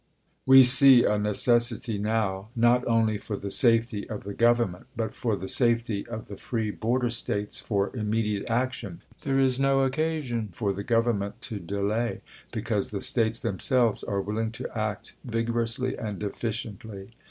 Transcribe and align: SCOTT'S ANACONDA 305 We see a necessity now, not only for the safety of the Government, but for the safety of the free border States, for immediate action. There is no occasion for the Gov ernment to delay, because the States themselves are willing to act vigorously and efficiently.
SCOTT'S 0.47 0.81
ANACONDA 0.81 1.03
305 1.03 1.03
We 1.03 1.03
see 1.03 1.05
a 1.05 1.17
necessity 1.19 1.97
now, 1.99 2.49
not 2.55 2.87
only 2.87 3.19
for 3.19 3.37
the 3.37 3.51
safety 3.51 4.09
of 4.09 4.23
the 4.23 4.33
Government, 4.33 4.87
but 4.95 5.11
for 5.11 5.35
the 5.35 5.47
safety 5.47 6.07
of 6.07 6.27
the 6.27 6.37
free 6.37 6.71
border 6.71 7.11
States, 7.11 7.59
for 7.59 7.95
immediate 7.95 8.49
action. 8.49 9.03
There 9.21 9.37
is 9.37 9.59
no 9.59 9.81
occasion 9.81 10.49
for 10.53 10.73
the 10.73 10.83
Gov 10.83 11.03
ernment 11.03 11.33
to 11.41 11.59
delay, 11.59 12.21
because 12.51 12.89
the 12.89 12.99
States 12.99 13.39
themselves 13.41 14.03
are 14.03 14.21
willing 14.21 14.51
to 14.53 14.75
act 14.75 15.13
vigorously 15.23 15.95
and 15.95 16.23
efficiently. 16.23 17.11